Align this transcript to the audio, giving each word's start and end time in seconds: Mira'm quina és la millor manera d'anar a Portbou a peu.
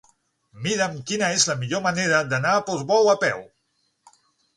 Mira'm 0.67 0.95
quina 1.11 1.29
és 1.33 1.45
la 1.49 1.55
millor 1.59 1.83
manera 1.87 2.21
d'anar 2.31 2.55
a 2.57 2.63
Portbou 2.71 3.11
a 3.13 3.15
peu. 3.25 3.45